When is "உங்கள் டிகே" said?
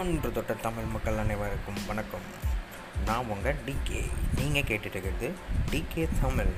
3.26-4.00